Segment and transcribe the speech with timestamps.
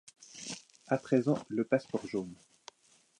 [0.87, 2.33] À présent, le passeport jaune!